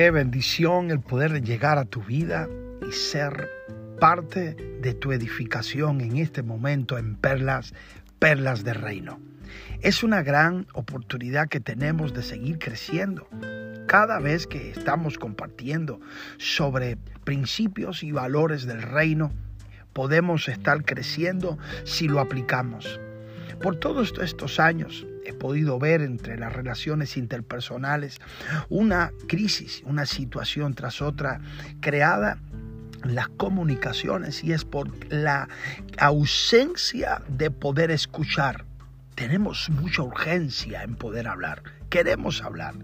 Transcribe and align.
Qué 0.00 0.10
bendición 0.10 0.90
el 0.90 1.00
poder 1.00 1.42
llegar 1.42 1.76
a 1.76 1.84
tu 1.84 2.02
vida 2.02 2.48
y 2.88 2.90
ser 2.90 3.50
parte 4.00 4.54
de 4.80 4.94
tu 4.94 5.12
edificación 5.12 6.00
en 6.00 6.16
este 6.16 6.42
momento 6.42 6.96
en 6.96 7.16
Perlas, 7.16 7.74
Perlas 8.18 8.64
de 8.64 8.72
Reino. 8.72 9.20
Es 9.82 10.02
una 10.02 10.22
gran 10.22 10.66
oportunidad 10.72 11.48
que 11.48 11.60
tenemos 11.60 12.14
de 12.14 12.22
seguir 12.22 12.58
creciendo. 12.58 13.28
Cada 13.86 14.20
vez 14.20 14.46
que 14.46 14.70
estamos 14.70 15.18
compartiendo 15.18 16.00
sobre 16.38 16.96
principios 17.24 18.02
y 18.02 18.10
valores 18.10 18.64
del 18.64 18.80
reino, 18.80 19.30
podemos 19.92 20.48
estar 20.48 20.82
creciendo 20.82 21.58
si 21.84 22.08
lo 22.08 22.20
aplicamos. 22.20 22.98
Por 23.60 23.76
todos 23.76 24.14
estos 24.18 24.60
años 24.60 25.06
he 25.24 25.32
podido 25.32 25.78
ver 25.78 26.02
entre 26.02 26.38
las 26.38 26.52
relaciones 26.52 27.16
interpersonales 27.16 28.18
una 28.68 29.12
crisis, 29.28 29.82
una 29.84 30.06
situación 30.06 30.74
tras 30.74 31.02
otra 31.02 31.40
creada 31.80 32.38
las 33.04 33.28
comunicaciones 33.28 34.44
y 34.44 34.52
es 34.52 34.64
por 34.64 34.90
la 35.12 35.48
ausencia 35.98 37.22
de 37.28 37.50
poder 37.50 37.90
escuchar. 37.90 38.64
Tenemos 39.14 39.68
mucha 39.70 40.02
urgencia 40.02 40.82
en 40.82 40.96
poder 40.96 41.28
hablar. 41.28 41.62
Queremos 41.90 42.42
hablar. 42.42 42.74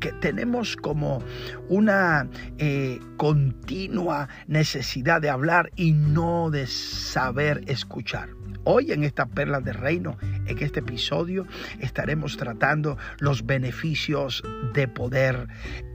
Que 0.00 0.12
tenemos 0.12 0.76
como 0.76 1.22
una 1.68 2.28
eh, 2.58 3.00
continua 3.16 4.28
necesidad 4.46 5.20
de 5.20 5.30
hablar 5.30 5.70
y 5.76 5.92
no 5.92 6.50
de 6.50 6.66
saber 6.66 7.62
escuchar. 7.66 8.30
Hoy 8.64 8.92
en 8.92 9.02
esta 9.02 9.26
perla 9.26 9.60
de 9.60 9.72
reino, 9.72 10.16
en 10.46 10.58
este 10.58 10.80
episodio, 10.80 11.46
estaremos 11.80 12.36
tratando 12.36 12.96
los 13.18 13.46
beneficios 13.46 14.42
de 14.74 14.88
poder 14.88 15.48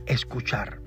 escuchar. 0.06 0.80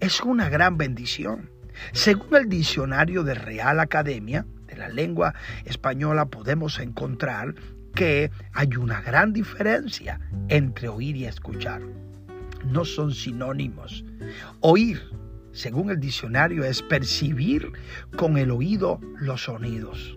Es 0.00 0.20
una 0.20 0.48
gran 0.48 0.78
bendición. 0.78 1.50
Según 1.92 2.34
el 2.36 2.48
diccionario 2.48 3.22
de 3.22 3.34
Real 3.34 3.80
Academia 3.80 4.46
de 4.66 4.76
la 4.76 4.88
Lengua 4.88 5.34
Española, 5.64 6.26
podemos 6.26 6.78
encontrar 6.78 7.54
que 7.94 8.30
hay 8.52 8.76
una 8.76 9.00
gran 9.00 9.32
diferencia 9.32 10.20
entre 10.48 10.88
oír 10.88 11.16
y 11.16 11.26
escuchar. 11.26 11.82
No 12.64 12.84
son 12.84 13.12
sinónimos. 13.12 14.04
Oír, 14.60 15.02
según 15.52 15.90
el 15.90 16.00
diccionario, 16.00 16.64
es 16.64 16.82
percibir 16.82 17.72
con 18.16 18.38
el 18.38 18.50
oído 18.50 19.00
los 19.18 19.44
sonidos 19.44 20.16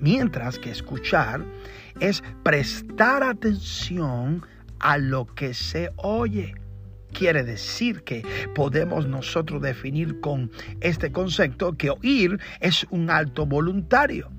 mientras 0.00 0.58
que 0.58 0.70
escuchar 0.70 1.44
es 2.00 2.22
prestar 2.42 3.22
atención 3.22 4.44
a 4.80 4.98
lo 4.98 5.26
que 5.26 5.54
se 5.54 5.90
oye. 5.96 6.54
Quiere 7.12 7.42
decir 7.42 8.02
que 8.02 8.22
podemos 8.54 9.06
nosotros 9.06 9.62
definir 9.62 10.20
con 10.20 10.50
este 10.80 11.10
concepto 11.10 11.76
que 11.76 11.90
oír 11.90 12.38
es 12.60 12.86
un 12.90 13.10
alto 13.10 13.46
voluntario. 13.46 14.30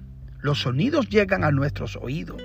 Los 0.41 0.61
sonidos 0.61 1.09
llegan 1.09 1.43
a 1.43 1.51
nuestros 1.51 1.97
oídos, 1.97 2.41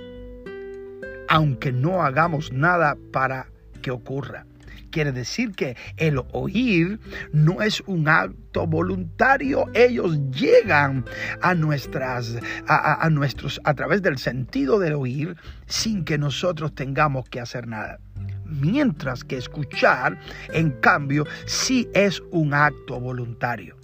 aunque 1.28 1.72
no 1.72 2.02
hagamos 2.02 2.52
nada 2.52 2.96
para 3.12 3.46
que 3.82 3.90
ocurra. 3.90 4.46
Quiere 4.94 5.10
decir 5.10 5.56
que 5.56 5.76
el 5.96 6.22
oír 6.30 7.00
no 7.32 7.62
es 7.62 7.80
un 7.88 8.06
acto 8.06 8.64
voluntario. 8.64 9.66
Ellos 9.74 10.20
llegan 10.30 11.04
a 11.42 11.52
nuestras, 11.56 12.36
a, 12.68 13.10
nuestros, 13.10 13.60
a 13.64 13.74
través 13.74 14.02
del 14.02 14.18
sentido 14.18 14.78
del 14.78 14.92
oír 14.92 15.36
sin 15.66 16.04
que 16.04 16.16
nosotros 16.16 16.76
tengamos 16.76 17.28
que 17.28 17.40
hacer 17.40 17.66
nada. 17.66 17.98
Mientras 18.44 19.24
que 19.24 19.36
escuchar, 19.36 20.16
en 20.52 20.70
cambio, 20.70 21.26
sí 21.44 21.88
es 21.92 22.22
un 22.30 22.54
acto 22.54 23.00
voluntario. 23.00 23.77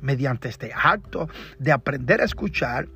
Mediante 0.00 0.48
este 0.48 0.72
acto 0.74 1.28
de 1.58 1.72
aprender 1.72 2.22
a 2.22 2.24
escuchar, 2.24 2.88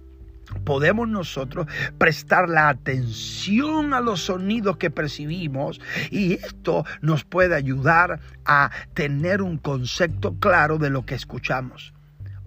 podemos 0.64 1.08
nosotros 1.08 1.66
prestar 1.98 2.48
la 2.48 2.68
atención 2.68 3.94
a 3.94 4.00
los 4.00 4.20
sonidos 4.20 4.76
que 4.76 4.90
percibimos 4.90 5.80
y 6.10 6.34
esto 6.34 6.84
nos 7.00 7.24
puede 7.24 7.54
ayudar 7.54 8.20
a 8.44 8.70
tener 8.94 9.42
un 9.42 9.58
concepto 9.58 10.34
claro 10.38 10.78
de 10.78 10.90
lo 10.90 11.04
que 11.04 11.14
escuchamos. 11.14 11.92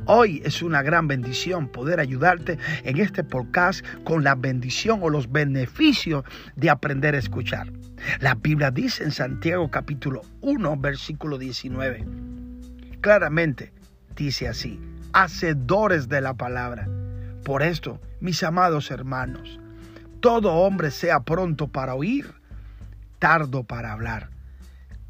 Hoy 0.06 0.41
es 0.44 0.63
una 0.63 0.81
gran 0.81 1.07
bendición 1.07 1.67
poder 1.67 2.00
ayudarte 2.00 2.57
en 2.84 2.97
este 3.00 3.23
podcast 3.23 3.85
con 4.03 4.23
la 4.23 4.34
bendición 4.34 5.00
o 5.03 5.09
los 5.09 5.31
beneficios 5.31 6.23
de 6.56 6.72
aprender 6.72 7.13
a 7.13 7.19
escuchar. 7.19 7.72
La 8.19 8.34
Biblia 8.34 8.72
dice 8.72 9.03
en 9.03 9.11
Santiago 9.11 9.69
capítulo 9.69 10.23
1 10.41 10.78
versículo 10.78 11.38
19. 11.38 12.03
Claramente 13.01 13.72
dice 14.16 14.47
así, 14.47 14.79
hacedores 15.13 16.09
de 16.09 16.22
la 16.22 16.34
palabra 16.34 16.88
por 17.44 17.63
esto, 17.63 18.00
mis 18.19 18.44
amados 18.44 18.91
hermanos, 18.91 19.59
todo 20.19 20.53
hombre 20.53 20.91
sea 20.91 21.22
pronto 21.22 21.68
para 21.68 21.96
oír, 21.96 22.34
tardo 23.19 23.63
para 23.63 23.91
hablar, 23.91 24.29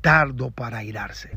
tardo 0.02 0.52
para 0.52 0.84
irarse. 0.84 1.32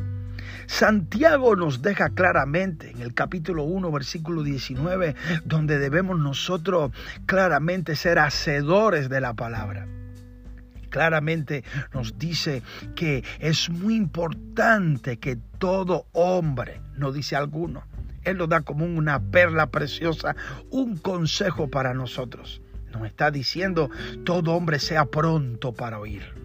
Santiago 0.66 1.56
nos 1.56 1.82
deja 1.82 2.10
claramente 2.10 2.91
en 2.91 3.00
el 3.00 3.15
capítulo 3.15 3.65
1, 3.65 3.91
versículo 3.91 4.43
19, 4.43 5.15
donde 5.44 5.78
debemos 5.78 6.19
nosotros 6.19 6.93
claramente 7.26 7.97
ser 7.97 8.19
hacedores 8.19 9.09
de 9.09 9.21
la 9.21 9.34
palabra. 9.34 9.87
Claramente 10.91 11.65
nos 11.93 12.19
dice 12.19 12.62
que 12.94 13.25
es 13.41 13.69
muy 13.69 13.97
importante 13.97 15.19
que 15.19 15.37
todo 15.59 16.06
hombre, 16.12 16.81
no 16.97 17.11
dice 17.11 17.34
alguno, 17.34 17.82
él 18.24 18.38
nos 18.38 18.48
da 18.48 18.62
como 18.62 18.84
una 18.84 19.20
perla 19.20 19.66
preciosa, 19.66 20.36
un 20.70 20.96
consejo 20.96 21.68
para 21.68 21.94
nosotros. 21.94 22.60
Nos 22.92 23.06
está 23.06 23.30
diciendo, 23.30 23.90
todo 24.24 24.52
hombre 24.52 24.78
sea 24.78 25.06
pronto 25.06 25.72
para 25.72 25.98
oír. 25.98 26.44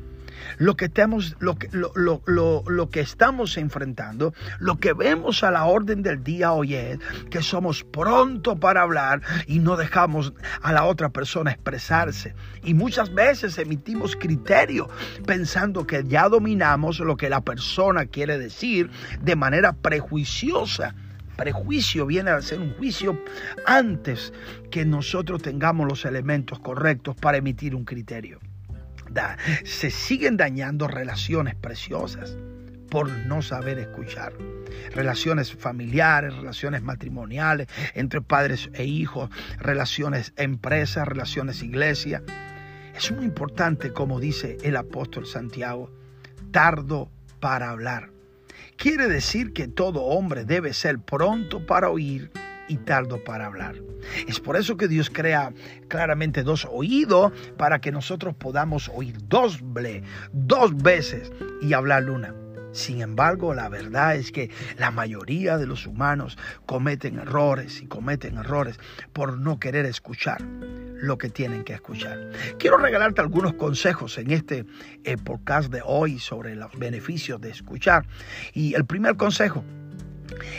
Lo 0.57 0.75
que, 0.75 0.85
estamos, 0.85 1.35
lo, 1.39 1.56
que, 1.56 1.69
lo, 1.72 2.89
que 2.89 3.00
estamos 3.00 3.57
enfrentando, 3.57 4.34
lo 4.59 4.78
que 4.78 4.94
vemos 4.94 5.44
a 5.44 5.51
la 5.51 5.66
orden 5.66 6.01
del 6.01 6.23
día 6.23 6.51
hoy 6.53 6.75
es 6.75 7.00
que 7.29 7.41
somos 7.41 7.84
pronto 7.84 8.59
para 8.59 8.81
hablar 8.81 9.22
y 9.47 9.59
no 9.59 9.78
dejamos 9.78 10.34
a 10.62 10.72
la 10.73 10.85
otra 10.85 11.09
persona 11.09 11.51
expresarse. 11.51 12.34
Y 12.63 12.73
muchas 12.73 13.13
veces 13.13 13.57
emitimos 13.57 14.16
criterio 14.16 14.89
pensando 15.25 15.85
que 15.85 16.03
ya 16.06 16.28
dominamos 16.29 17.00
lo 17.00 17.16
que 17.16 17.29
la 17.29 17.41
persona 17.41 18.06
quiere 18.06 18.38
decir 18.38 18.89
de 19.22 19.35
manera 19.35 19.73
prejuiciosa 19.73 20.95
prejuicio 21.39 22.05
viene 22.05 22.31
a 22.31 22.41
ser 22.41 22.59
un 22.59 22.73
juicio 22.75 23.23
antes 23.66 24.33
que 24.69 24.83
nosotros 24.83 25.41
tengamos 25.41 25.88
los 25.88 26.03
elementos 26.03 26.59
correctos 26.59 27.16
para 27.16 27.38
emitir 27.38 27.75
un 27.75 27.85
criterio. 27.85 28.39
se 29.63 29.89
siguen 29.89 30.38
dañando 30.38 30.88
relaciones 30.88 31.55
preciosas 31.55 32.38
por 32.91 33.09
no 33.09 33.41
saber 33.41 33.79
escuchar. 33.79 34.33
Relaciones 34.94 35.53
familiares, 35.53 36.35
relaciones 36.35 36.83
matrimoniales, 36.83 37.67
entre 37.95 38.21
padres 38.21 38.69
e 38.73 38.83
hijos, 38.83 39.29
relaciones 39.57 40.33
empresas, 40.35 41.07
relaciones 41.07 41.63
iglesia. 41.63 42.21
Es 42.95 43.11
muy 43.11 43.25
importante, 43.25 43.94
como 43.94 44.19
dice 44.19 44.57
el 44.63 44.75
apóstol 44.75 45.25
Santiago, 45.25 45.89
tardo 46.51 47.09
para 47.39 47.69
hablar. 47.69 48.19
Quiere 48.79 49.09
decir 49.09 49.51
que 49.51 49.67
todo 49.67 50.03
hombre 50.03 50.45
debe 50.45 50.72
ser 50.72 51.00
pronto 51.00 51.66
para 51.66 51.90
oír 51.90 52.31
y 52.69 52.78
tardo 52.78 53.22
para 53.22 53.45
hablar. 53.45 53.75
Es 54.25 54.40
por 54.40 54.56
eso 54.56 54.78
que 54.78 54.88
Dios 54.88 55.09
crea 55.09 55.51
claramente 55.90 56.44
dos 56.44 56.66
oídos 56.71 57.33
para 57.57 57.81
que 57.81 57.92
nosotros 57.92 58.36
podamos 58.36 58.89
oír 58.95 59.18
doble, 59.27 60.04
dos 60.31 60.81
veces 60.81 61.30
y 61.62 61.74
hablar 61.74 62.09
una. 62.09 62.33
Sin 62.71 63.01
embargo, 63.01 63.54
la 63.54 63.68
verdad 63.68 64.15
es 64.15 64.31
que 64.31 64.50
la 64.77 64.92
mayoría 64.92 65.57
de 65.57 65.68
los 65.68 65.86
humanos 65.86 66.38
cometen 66.65 67.19
errores 67.19 67.81
y 67.81 67.88
cometen 67.88 68.38
errores 68.38 68.80
por 69.12 69.38
no 69.38 69.59
querer 69.59 69.88
escuchar 69.88 70.42
lo 71.01 71.18
que 71.18 71.30
tienen 71.30 71.63
que 71.63 71.74
escuchar. 71.74 72.31
Quiero 72.57 72.78
regalarte 72.78 73.22
algunos 73.22 73.54
consejos 73.54 74.18
en 74.18 74.31
este 74.31 74.66
eh, 75.04 75.18
podcast 75.18 75.72
de 75.72 75.81
hoy 75.84 76.19
sobre 76.19 76.56
los 76.56 76.78
beneficios 76.78 77.40
de 77.42 77.50
escuchar. 77.50 78.06
Y 78.54 78.75
el 78.75 78.86
primer 78.86 79.16
consejo, 79.16 79.63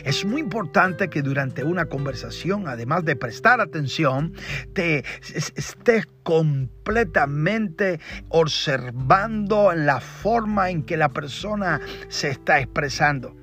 es 0.04 0.24
muy 0.24 0.40
importante 0.40 1.08
que 1.08 1.22
durante 1.22 1.64
una 1.64 1.86
conversación, 1.86 2.66
además 2.66 3.04
de 3.04 3.16
prestar 3.16 3.60
atención, 3.60 4.32
te 4.72 5.04
estés 5.34 6.06
completamente 6.22 8.00
observando 8.28 9.72
la 9.72 10.00
forma 10.00 10.70
en 10.70 10.82
que 10.82 10.96
la 10.96 11.08
persona 11.10 11.80
se 12.08 12.30
está 12.30 12.60
expresando. 12.60 13.36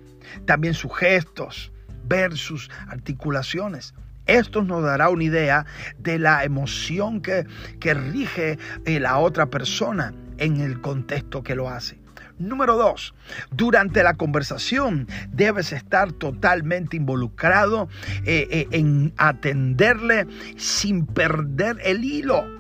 También 0.46 0.74
sus 0.74 0.96
gestos, 0.96 1.72
ver 2.04 2.38
sus 2.38 2.70
articulaciones. 2.88 3.94
Esto 4.28 4.64
nos 4.64 4.84
dará 4.84 5.10
una 5.10 5.24
idea 5.24 5.66
de 5.98 6.20
la 6.20 6.44
emoción 6.44 7.22
que, 7.22 7.46
que 7.80 7.94
rige 7.94 8.58
la 8.86 9.18
otra 9.18 9.48
persona 9.48 10.14
en 10.38 10.62
el 10.62 10.82
contexto 10.82 11.44
que 11.44 11.56
lo 11.56 11.70
hace. 11.70 11.98
Número 12.40 12.78
dos, 12.78 13.16
durante 13.50 14.04
la 14.04 14.14
conversación 14.14 15.08
debes 15.32 15.74
estar 15.74 16.12
totalmente 16.12 16.96
involucrado 16.96 17.90
eh, 18.26 18.48
eh, 18.52 18.68
en 18.72 19.12
atenderle 19.18 20.28
sin 20.56 21.08
perder 21.08 21.78
el 21.84 22.04
hilo. 22.04 22.57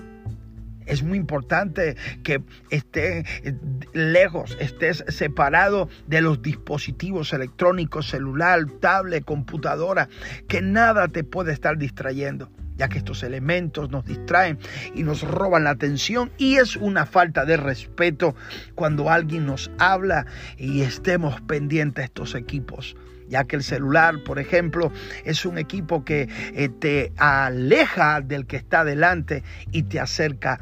Es 0.87 1.03
muy 1.03 1.17
importante 1.17 1.95
que 2.23 2.41
estés 2.69 3.25
eh, 3.43 3.53
lejos, 3.93 4.57
estés 4.59 5.03
separado 5.09 5.89
de 6.07 6.21
los 6.21 6.41
dispositivos 6.41 7.33
electrónicos, 7.33 8.09
celular, 8.09 8.65
tablet, 8.79 9.23
computadora, 9.23 10.09
que 10.47 10.61
nada 10.61 11.07
te 11.09 11.23
puede 11.23 11.53
estar 11.53 11.77
distrayendo 11.77 12.49
ya 12.77 12.87
que 12.89 12.99
estos 12.99 13.23
elementos 13.23 13.89
nos 13.89 14.05
distraen 14.05 14.59
y 14.93 15.03
nos 15.03 15.23
roban 15.23 15.63
la 15.63 15.71
atención 15.71 16.31
y 16.37 16.57
es 16.57 16.75
una 16.75 17.05
falta 17.05 17.43
de 17.43 17.57
respeto 17.57 18.35
cuando 18.75 19.09
alguien 19.09 19.47
nos 19.47 19.71
habla 19.79 20.27
y 20.57 20.81
estemos 20.81 21.41
pendientes 21.41 22.03
de 22.03 22.05
estos 22.05 22.35
equipos 22.35 22.95
ya 23.29 23.43
que 23.45 23.55
el 23.55 23.63
celular, 23.63 24.23
por 24.23 24.39
ejemplo, 24.39 24.91
es 25.25 25.45
un 25.45 25.57
equipo 25.57 26.03
que 26.03 26.29
eh, 26.53 26.69
te 26.69 27.11
aleja 27.17 28.21
del 28.21 28.45
que 28.45 28.57
está 28.57 28.83
delante 28.83 29.43
y 29.71 29.83
te 29.83 29.99
acerca 29.99 30.59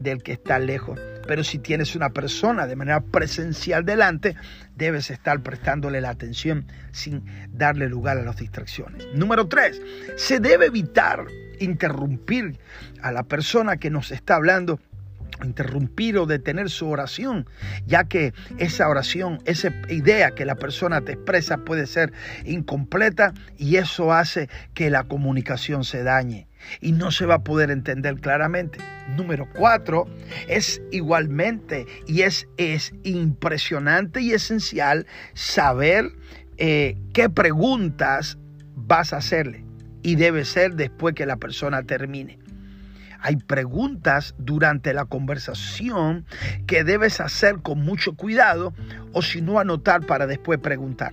del 0.00 0.22
que 0.22 0.32
está 0.32 0.58
lejos. 0.58 0.98
Pero 1.26 1.44
si 1.44 1.58
tienes 1.58 1.94
una 1.94 2.10
persona 2.10 2.66
de 2.66 2.74
manera 2.74 3.00
presencial 3.00 3.84
delante, 3.84 4.34
debes 4.74 5.10
estar 5.10 5.40
prestándole 5.42 6.00
la 6.00 6.10
atención 6.10 6.66
sin 6.90 7.22
darle 7.52 7.88
lugar 7.88 8.18
a 8.18 8.22
las 8.22 8.36
distracciones. 8.36 9.06
Número 9.14 9.46
tres, 9.46 9.80
se 10.16 10.40
debe 10.40 10.66
evitar 10.66 11.26
interrumpir 11.60 12.58
a 13.02 13.12
la 13.12 13.22
persona 13.22 13.76
que 13.76 13.90
nos 13.90 14.10
está 14.10 14.36
hablando 14.36 14.80
interrumpir 15.44 16.18
o 16.18 16.26
detener 16.26 16.70
su 16.70 16.88
oración, 16.88 17.46
ya 17.86 18.04
que 18.04 18.32
esa 18.58 18.88
oración, 18.88 19.38
esa 19.44 19.72
idea 19.88 20.32
que 20.32 20.44
la 20.44 20.54
persona 20.54 21.00
te 21.00 21.12
expresa 21.12 21.58
puede 21.58 21.86
ser 21.86 22.12
incompleta 22.44 23.34
y 23.56 23.76
eso 23.76 24.12
hace 24.12 24.48
que 24.74 24.90
la 24.90 25.04
comunicación 25.04 25.84
se 25.84 26.02
dañe 26.02 26.46
y 26.80 26.92
no 26.92 27.10
se 27.10 27.26
va 27.26 27.36
a 27.36 27.44
poder 27.44 27.70
entender 27.70 28.20
claramente. 28.20 28.78
Número 29.16 29.48
cuatro, 29.54 30.06
es 30.48 30.82
igualmente 30.90 31.86
y 32.06 32.22
es, 32.22 32.48
es 32.56 32.92
impresionante 33.02 34.20
y 34.20 34.32
esencial 34.32 35.06
saber 35.34 36.12
eh, 36.58 36.96
qué 37.12 37.30
preguntas 37.30 38.38
vas 38.74 39.12
a 39.12 39.18
hacerle 39.18 39.64
y 40.02 40.16
debe 40.16 40.44
ser 40.44 40.74
después 40.74 41.14
que 41.14 41.26
la 41.26 41.36
persona 41.36 41.82
termine. 41.82 42.39
Hay 43.22 43.36
preguntas 43.36 44.34
durante 44.38 44.94
la 44.94 45.04
conversación 45.04 46.24
que 46.66 46.84
debes 46.84 47.20
hacer 47.20 47.60
con 47.60 47.80
mucho 47.80 48.14
cuidado 48.14 48.72
o 49.12 49.22
si 49.22 49.42
no 49.42 49.58
anotar 49.58 50.06
para 50.06 50.26
después 50.26 50.58
preguntar. 50.58 51.12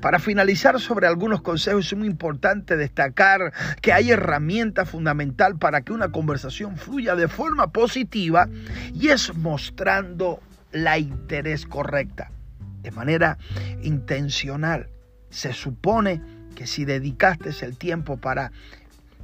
Para 0.00 0.18
finalizar 0.18 0.80
sobre 0.80 1.06
algunos 1.06 1.42
consejos 1.42 1.86
es 1.86 1.98
muy 1.98 2.08
importante 2.08 2.76
destacar 2.76 3.52
que 3.82 3.92
hay 3.92 4.10
herramienta 4.10 4.86
fundamental 4.86 5.58
para 5.58 5.82
que 5.82 5.92
una 5.92 6.10
conversación 6.10 6.78
fluya 6.78 7.16
de 7.16 7.28
forma 7.28 7.70
positiva 7.70 8.48
y 8.94 9.08
es 9.08 9.36
mostrando 9.36 10.40
la 10.72 10.98
interés 10.98 11.66
correcta, 11.66 12.30
de 12.82 12.90
manera 12.92 13.36
intencional. 13.82 14.88
Se 15.28 15.52
supone 15.52 16.22
que 16.54 16.66
si 16.66 16.84
dedicaste 16.84 17.50
el 17.62 17.76
tiempo 17.76 18.16
para 18.16 18.52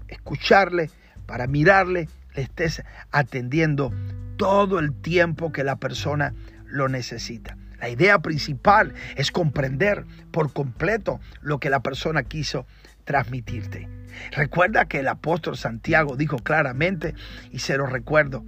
escucharle, 0.08 0.90
para 1.26 1.46
mirarle, 1.46 2.08
le 2.34 2.42
estés 2.42 2.82
atendiendo 3.10 3.92
todo 4.36 4.78
el 4.78 4.92
tiempo 4.92 5.52
que 5.52 5.64
la 5.64 5.76
persona 5.76 6.34
lo 6.66 6.88
necesita. 6.88 7.56
La 7.78 7.88
idea 7.88 8.20
principal 8.20 8.94
es 9.16 9.30
comprender 9.30 10.04
por 10.30 10.52
completo 10.52 11.20
lo 11.42 11.58
que 11.58 11.70
la 11.70 11.80
persona 11.80 12.22
quiso 12.22 12.66
transmitirte. 13.04 13.88
Recuerda 14.32 14.86
que 14.86 15.00
el 15.00 15.08
apóstol 15.08 15.56
Santiago 15.56 16.16
dijo 16.16 16.38
claramente, 16.38 17.14
y 17.50 17.58
se 17.58 17.76
lo 17.76 17.86
recuerdo, 17.86 18.44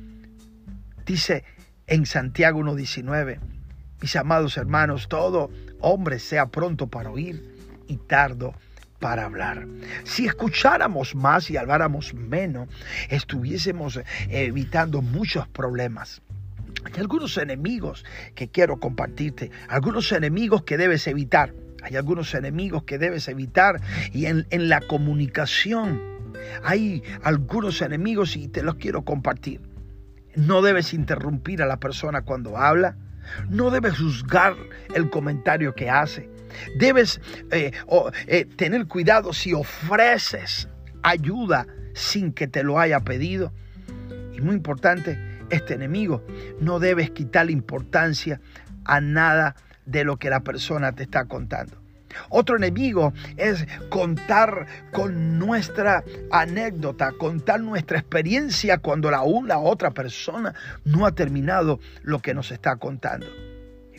dice 1.05 1.45
en 1.87 2.07
Santiago 2.07 2.61
1.19, 2.61 3.39
mis 4.01 4.17
amados 4.17 4.57
hermanos, 4.57 5.09
todo 5.09 5.51
hombre 5.81 6.19
sea 6.19 6.47
pronto 6.47 6.87
para 6.87 7.11
oír 7.11 7.55
y 7.87 7.97
tardo 7.97 8.55
para 8.99 9.25
hablar. 9.25 9.67
Si 10.05 10.27
escucháramos 10.27 11.15
más 11.15 11.50
y 11.50 11.56
habláramos 11.56 12.15
menos, 12.15 12.69
estuviésemos 13.09 14.00
evitando 14.29 15.03
muchos 15.03 15.47
problemas. 15.49 16.23
Hay 16.85 17.00
algunos 17.00 17.37
enemigos 17.39 18.05
que 18.35 18.49
quiero 18.49 18.79
compartirte, 18.79 19.50
algunos 19.69 20.12
enemigos 20.12 20.62
que 20.65 20.77
debes 20.77 21.06
evitar. 21.06 21.55
Hay 21.83 21.97
algunos 21.97 22.35
enemigos 22.35 22.83
que 22.85 22.99
debes 22.99 23.29
evitar 23.29 23.81
y 24.12 24.27
en, 24.27 24.47
en 24.50 24.69
la 24.69 24.81
comunicación 24.81 26.19
hay 26.65 27.03
algunos 27.23 27.83
enemigos 27.83 28.37
y 28.37 28.49
te 28.49 28.62
los 28.62 28.77
quiero 28.77 29.05
compartir. 29.05 29.61
No 30.35 30.62
debes 30.62 30.95
interrumpir 30.95 31.62
a 31.62 31.67
la 31.67 31.79
persona 31.79 32.23
cuando 32.23 32.56
habla. 32.56 32.97
No 33.49 33.71
debes 33.71 33.99
juzgar 33.99 34.55
el 34.95 35.11
comentario 35.11 35.75
que 35.75 35.91
hace. 35.91 36.31
Debes 36.77 37.21
eh, 37.50 37.73
eh, 38.27 38.45
tener 38.56 38.87
cuidado 38.87 39.33
si 39.33 39.53
ofreces 39.53 40.69
ayuda 41.03 41.67
sin 41.95 42.33
que 42.33 42.47
te 42.47 42.62
lo 42.62 42.79
haya 42.79 43.00
pedido. 43.00 43.53
Y 44.33 44.41
muy 44.41 44.55
importante, 44.55 45.19
este 45.50 45.75
enemigo 45.75 46.25
no 46.61 46.79
debes 46.79 47.11
quitar 47.11 47.50
importancia 47.50 48.41
a 48.85 49.00
nada 49.00 49.56
de 49.87 50.05
lo 50.05 50.17
que 50.17 50.31
la 50.31 50.41
persona 50.41 50.93
te 50.93 51.03
está 51.03 51.25
contando. 51.27 51.77
Otro 52.31 52.56
enemigo 52.56 53.12
es 53.37 53.67
contar 53.91 54.67
con 54.93 55.39
nuestra 55.39 56.05
anécdota, 56.31 57.12
contar 57.12 57.61
nuestra 57.61 57.99
experiencia 57.99 58.79
cuando 58.79 59.11
la 59.11 59.23
una 59.23 59.59
otra 59.59 59.91
persona 59.91 60.55
no 60.85 61.06
ha 61.06 61.12
terminado 61.12 61.81
lo 62.03 62.21
que 62.21 62.35
nos 62.35 62.50
está 62.50 62.77
contando. 62.77 63.27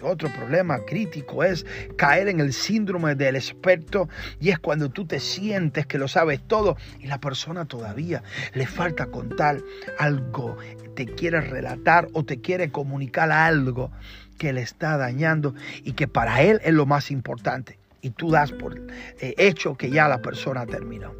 Otro 0.01 0.29
problema 0.29 0.79
crítico 0.85 1.43
es 1.43 1.65
caer 1.97 2.27
en 2.27 2.39
el 2.39 2.53
síndrome 2.53 3.15
del 3.15 3.35
experto 3.35 4.09
y 4.39 4.49
es 4.49 4.59
cuando 4.59 4.89
tú 4.89 5.05
te 5.05 5.19
sientes 5.19 5.85
que 5.85 5.97
lo 5.97 6.07
sabes 6.07 6.41
todo 6.47 6.77
y 6.99 7.07
la 7.07 7.19
persona 7.19 7.65
todavía 7.65 8.23
le 8.53 8.65
falta 8.67 9.07
contar 9.07 9.59
algo, 9.97 10.57
te 10.95 11.05
quiere 11.05 11.41
relatar 11.41 12.07
o 12.13 12.23
te 12.23 12.41
quiere 12.41 12.71
comunicar 12.71 13.31
algo 13.31 13.91
que 14.37 14.53
le 14.53 14.61
está 14.61 14.97
dañando 14.97 15.53
y 15.83 15.93
que 15.93 16.07
para 16.07 16.41
él 16.41 16.61
es 16.63 16.73
lo 16.73 16.85
más 16.85 17.11
importante 17.11 17.79
y 18.01 18.11
tú 18.11 18.31
das 18.31 18.51
por 18.51 18.79
eh, 19.19 19.33
hecho 19.37 19.75
que 19.75 19.89
ya 19.89 20.07
la 20.07 20.21
persona 20.21 20.65
terminó. 20.65 21.13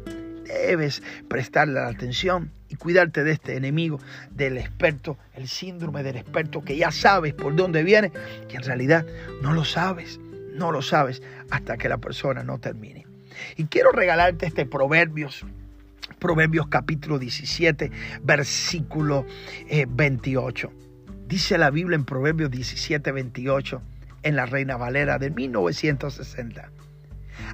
Debes 0.50 1.02
prestarle 1.28 1.74
la 1.74 1.88
atención 1.88 2.50
y 2.68 2.76
cuidarte 2.76 3.24
de 3.24 3.32
este 3.32 3.56
enemigo, 3.56 3.98
del 4.30 4.58
experto, 4.58 5.18
el 5.34 5.48
síndrome 5.48 6.02
del 6.02 6.16
experto, 6.16 6.62
que 6.62 6.76
ya 6.76 6.90
sabes 6.90 7.34
por 7.34 7.54
dónde 7.56 7.82
viene, 7.82 8.12
que 8.48 8.56
en 8.56 8.62
realidad 8.62 9.06
no 9.42 9.52
lo 9.52 9.64
sabes, 9.64 10.20
no 10.54 10.72
lo 10.72 10.82
sabes 10.82 11.22
hasta 11.50 11.76
que 11.76 11.88
la 11.88 11.98
persona 11.98 12.44
no 12.44 12.58
termine. 12.58 13.06
Y 13.56 13.64
quiero 13.64 13.92
regalarte 13.92 14.46
este 14.46 14.66
Proverbios, 14.66 15.44
Proverbios 16.18 16.68
capítulo 16.68 17.18
17, 17.18 17.90
versículo 18.22 19.26
28. 19.88 20.68
Eh, 20.68 20.80
Dice 21.26 21.58
la 21.58 21.70
Biblia 21.70 21.94
en 21.94 22.04
Proverbios 22.04 22.50
17, 22.50 23.12
28 23.12 23.82
en 24.24 24.36
la 24.36 24.46
Reina 24.46 24.76
Valera 24.76 25.18
de 25.18 25.30
1960. 25.30 26.70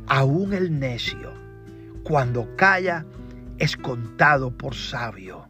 Aún 0.07 0.55
el 0.55 0.79
necio, 0.79 1.33
cuando 2.07 2.55
calla, 2.55 3.05
es 3.59 3.77
contado 3.77 4.57
por 4.57 4.77
sabio. 4.77 5.49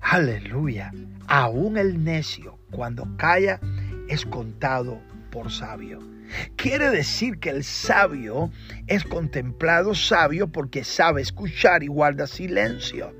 Aleluya. 0.00 0.92
Aún 1.28 1.78
el 1.78 2.02
necio, 2.02 2.58
cuando 2.72 3.06
calla, 3.16 3.60
es 4.08 4.26
contado 4.26 5.00
por 5.30 5.52
sabio. 5.52 6.00
Quiere 6.56 6.90
decir 6.90 7.38
que 7.38 7.50
el 7.50 7.62
sabio 7.62 8.50
es 8.88 9.04
contemplado 9.04 9.94
sabio 9.94 10.48
porque 10.48 10.82
sabe 10.82 11.22
escuchar 11.22 11.84
y 11.84 11.86
guarda 11.86 12.26
silencio. 12.26 13.14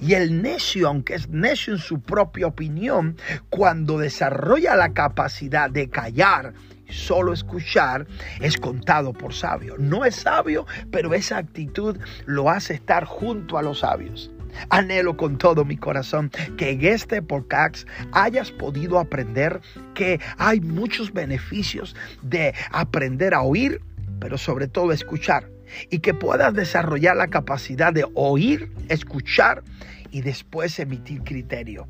Y 0.00 0.14
el 0.14 0.42
necio, 0.42 0.88
aunque 0.88 1.14
es 1.14 1.28
necio 1.28 1.74
en 1.74 1.78
su 1.78 2.00
propia 2.00 2.48
opinión, 2.48 3.16
cuando 3.48 3.96
desarrolla 3.96 4.74
la 4.74 4.92
capacidad 4.92 5.70
de 5.70 5.88
callar, 5.88 6.52
solo 6.88 7.32
escuchar, 7.32 8.06
es 8.40 8.56
contado 8.56 9.12
por 9.12 9.34
sabio. 9.34 9.76
No 9.78 10.04
es 10.04 10.16
sabio, 10.16 10.66
pero 10.90 11.14
esa 11.14 11.38
actitud 11.38 11.98
lo 12.26 12.50
hace 12.50 12.74
estar 12.74 13.04
junto 13.04 13.58
a 13.58 13.62
los 13.62 13.80
sabios. 13.80 14.30
Anhelo 14.70 15.16
con 15.16 15.38
todo 15.38 15.64
mi 15.64 15.76
corazón 15.76 16.30
que 16.56 16.70
en 16.70 16.84
este 16.84 17.22
podcast 17.22 17.86
hayas 18.12 18.50
podido 18.50 18.98
aprender 18.98 19.60
que 19.94 20.20
hay 20.36 20.60
muchos 20.60 21.12
beneficios 21.12 21.94
de 22.22 22.54
aprender 22.72 23.34
a 23.34 23.42
oír, 23.42 23.80
pero 24.20 24.38
sobre 24.38 24.68
todo 24.68 24.92
escuchar 24.92 25.48
y 25.90 25.98
que 25.98 26.14
puedas 26.14 26.54
desarrollar 26.54 27.16
la 27.16 27.28
capacidad 27.28 27.92
de 27.92 28.06
oír, 28.14 28.72
escuchar 28.88 29.62
y 30.10 30.22
después 30.22 30.78
emitir 30.78 31.22
criterio. 31.22 31.86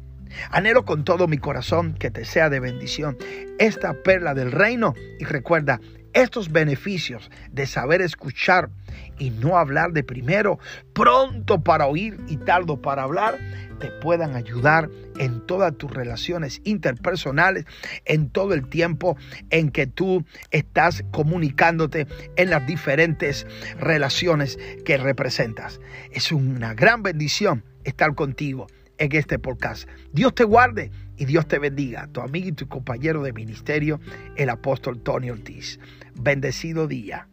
Anhelo 0.51 0.85
con 0.85 1.05
todo 1.05 1.29
mi 1.29 1.39
corazón 1.39 1.95
que 1.95 2.11
te 2.11 2.25
sea 2.25 2.51
de 2.51 2.61
bendición 2.61 3.17
esta 3.59 4.03
perla 4.03 4.35
del 4.35 4.53
reino 4.53 4.95
y 5.19 5.25
recuerda 5.25 5.81
estos 6.13 6.51
beneficios 6.51 7.31
de 7.53 7.67
saber 7.67 8.03
escuchar 8.03 8.71
y 9.19 9.31
no 9.31 9.59
hablar 9.59 9.93
de 9.93 10.03
primero, 10.03 10.59
pronto 10.93 11.63
para 11.63 11.87
oír 11.87 12.19
y 12.29 12.37
tardo 12.39 12.81
para 12.81 13.03
hablar, 13.03 13.39
te 13.79 13.91
puedan 13.91 14.35
ayudar 14.35 14.91
en 15.19 15.45
todas 15.47 15.77
tus 15.77 15.91
relaciones 15.91 16.61
interpersonales, 16.65 17.67
en 18.05 18.31
todo 18.31 18.55
el 18.55 18.69
tiempo 18.69 19.17
en 19.51 19.71
que 19.71 19.87
tú 19.87 20.25
estás 20.51 21.05
comunicándote 21.11 22.07
en 22.37 22.51
las 22.51 22.67
diferentes 22.67 23.47
relaciones 23.79 24.59
que 24.85 24.97
representas. 24.97 25.81
Es 26.11 26.33
una 26.33 26.75
gran 26.75 27.03
bendición 27.03 27.65
estar 27.85 28.15
contigo 28.15 28.67
en 28.99 29.15
este 29.15 29.39
podcast. 29.39 29.89
Dios 30.13 30.35
te 30.35 30.45
guarde 30.45 30.91
y 31.17 31.25
Dios 31.25 31.47
te 31.49 31.59
bendiga. 31.59 32.09
Tu 32.13 32.21
amigo 32.21 32.49
y 32.49 32.53
tu 32.53 32.69
compañero 32.69 33.23
de 33.23 33.33
ministerio, 33.33 34.01
el 34.37 34.51
apóstol 34.51 35.01
Tony 35.01 35.31
Ortiz. 35.31 35.81
Bendecido 36.15 36.87
día. 36.87 37.29